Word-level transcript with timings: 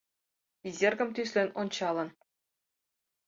Изергым 0.67 1.09
тӱслен 1.15 1.49
ончалын. 1.61 2.09